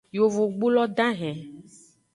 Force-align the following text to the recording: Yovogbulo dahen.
Yovogbulo 0.17 0.83
dahen. 0.97 1.39